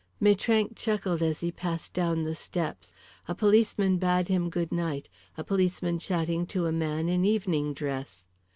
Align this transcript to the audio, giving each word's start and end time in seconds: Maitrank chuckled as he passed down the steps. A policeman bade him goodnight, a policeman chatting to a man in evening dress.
Maitrank 0.19 0.75
chuckled 0.75 1.21
as 1.21 1.41
he 1.41 1.51
passed 1.51 1.93
down 1.93 2.23
the 2.23 2.33
steps. 2.33 2.91
A 3.27 3.35
policeman 3.35 3.99
bade 3.99 4.29
him 4.29 4.49
goodnight, 4.49 5.09
a 5.37 5.43
policeman 5.43 5.99
chatting 5.99 6.47
to 6.47 6.65
a 6.65 6.71
man 6.71 7.07
in 7.07 7.23
evening 7.23 7.71
dress. 7.75 8.25